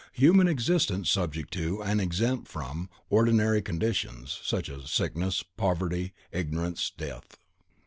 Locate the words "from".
2.47-2.89